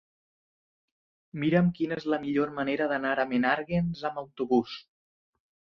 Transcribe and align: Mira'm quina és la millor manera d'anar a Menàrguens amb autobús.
Mira'm 1.43 1.69
quina 1.81 1.99
és 2.03 2.09
la 2.15 2.19
millor 2.25 2.55
manera 2.57 2.91
d'anar 2.95 3.15
a 3.21 3.27
Menàrguens 3.35 4.05
amb 4.13 4.23
autobús. 4.27 4.79